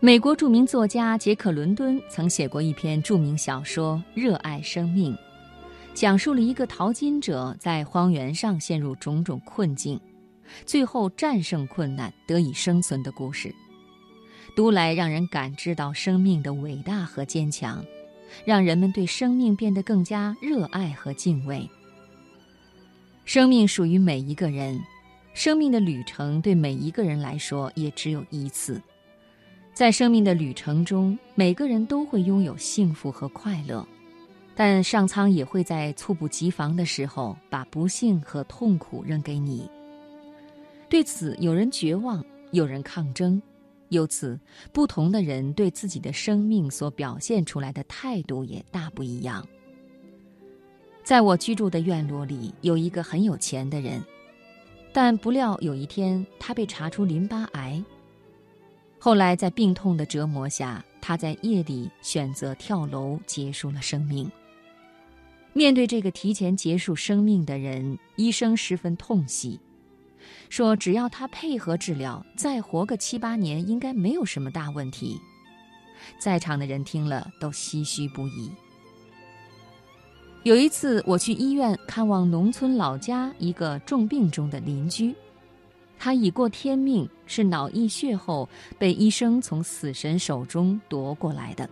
[0.00, 5.12] 美国著名作家杰克·伦敦曾写过一篇著名小说《热爱生命》，
[5.92, 10.00] 讲述了一个淘金者在荒原上陷入种种困境，
[10.64, 13.52] 最后战胜困难得以生存的故事。
[14.54, 17.84] 读来让人感知到生命的伟大和坚强，
[18.44, 21.68] 让人们对生命变得更加热爱和敬畏。
[23.24, 24.80] 生命属于每一个人，
[25.34, 28.80] 生命的旅程对每一个人来说也只有一次。
[29.78, 33.86] 在生命的旅程中，每个人都会拥有幸福和快乐，
[34.56, 39.70] 但上苍也会在猝不及防的时候把不幸和痛苦扔给你。
[40.88, 43.40] 对此，有人绝望，有人抗争。
[43.90, 44.36] 由此，
[44.72, 49.46] 不同的人对自己的生命所表现出来的态度也大不一样。
[51.04, 54.02] 在我居住的院落里，有一个很有钱的人，
[54.92, 57.80] 但不料有一天他被查出淋巴癌。
[58.98, 64.30] 后来在病痛的折磨下，他在夜里选择跳楼结束了生命。
[65.52, 69.58] 面对这个提前结束生命的人，医生十分痛惜。
[70.48, 75.18] 说：“只要他配合治疗，再活个七八年，应该没有什么大问题。”
[76.18, 78.50] 在场的人听了都唏嘘不已。
[80.44, 85.14] 有一次，我去医院看望农村老家一个重病中的邻居，
[85.98, 91.70] 他已过天命，是脑溢血后被医生从死神手中夺过来的。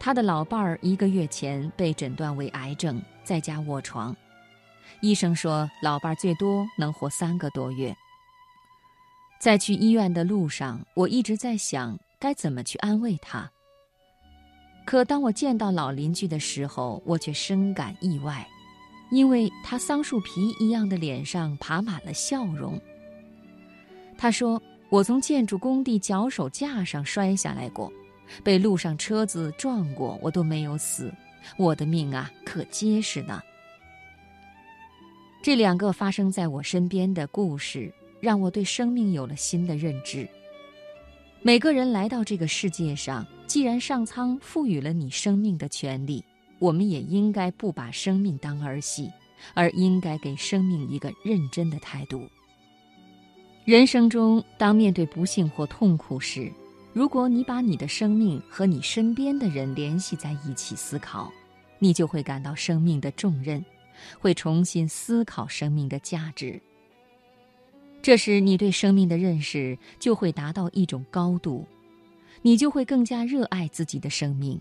[0.00, 4.16] 他的老伴儿一个月前被诊断为癌症，在家卧床。
[5.00, 7.94] 医生说，老伴儿最多能活三个多月。
[9.38, 13.50] 在去医院的路上，我一直在想该怎么去安慰他。
[14.86, 18.46] 可当我见到老邻居的时候，我却深感意外，
[19.10, 22.80] 因为他桑树皮一样的脸上爬满了笑容。
[24.20, 24.60] 他说
[24.92, 27.90] ：“我从建筑工地脚手架上摔下来过，
[28.44, 31.10] 被路上车子撞过，我都没有死，
[31.56, 33.40] 我的命啊，可结实呢。”
[35.42, 40.28] 这两个发生在我身边的故事，让我对生命有了新的认知。
[41.40, 46.22] 每个人来到这个世界上，既然上苍赋予了你生命的权利，
[46.58, 49.10] 我们也应该不把生命当儿戏，
[49.54, 52.28] 而应该给生命一个认真的态度。
[53.70, 56.52] 人生中，当面对不幸或痛苦时，
[56.92, 61.30] 如果你把你的生命和你身边的人联系在一起思考，
[61.78, 63.64] 你就会感到生命的重任。
[64.18, 66.60] 会重新思考生命的价值。
[68.02, 71.64] 这时，你对生命的认识就会达到一种高度，
[72.42, 74.60] 你就会更加热爱自己的生命，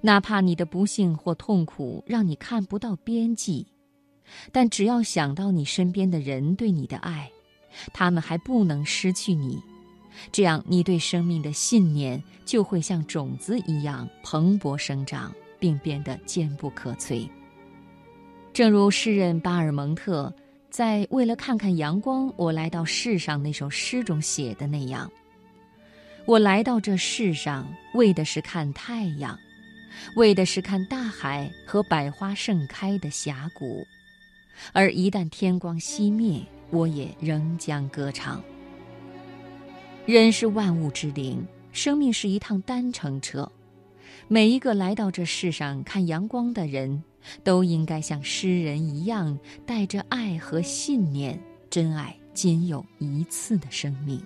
[0.00, 3.66] 哪怕你的不幸或痛苦让你看不到边际，
[4.52, 7.28] 但只要想到你身边的人对你的爱，
[7.92, 9.60] 他们还不能失去你，
[10.30, 17.28] 这样你对生命的信念就会像种子一样蓬勃生长，并变得坚不可摧。
[18.52, 20.32] 正如诗人巴尔蒙特
[20.68, 25.10] 在《为了看看阳光，我来到世上》那首诗中写的那样
[26.26, 29.38] ：“我来到这世上，为的是看太阳，
[30.16, 33.86] 为的是看大海和百花盛开的峡谷，
[34.72, 38.42] 而一旦天光熄灭，我也仍将歌唱。”
[40.04, 43.48] 人是万物之灵，生命是一趟单程车，
[44.26, 47.04] 每一个来到这世上看阳光的人。
[47.44, 51.40] 都应该像诗人一样，带着爱和信念，
[51.70, 54.20] 珍爱仅有一次的生命。